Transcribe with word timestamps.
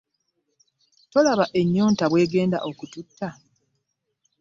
Tolaba 1.11 1.45
ennyonta 1.59 2.05
bw'egenda 2.11 2.57
okututta. 2.69 3.27